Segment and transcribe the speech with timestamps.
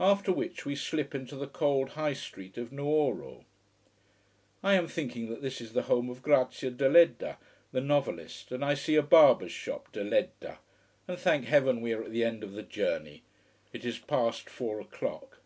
[0.00, 3.44] After which we slip into the cold high street of Nuoro.
[4.60, 7.36] I am thinking that this is the home of Grazia Deledda,
[7.70, 9.92] the novelist, and I see a barber's shop.
[9.92, 10.58] De Ledda.
[11.06, 13.22] And thank heaven we are at the end of the journey.
[13.72, 15.38] It is past four o'clock.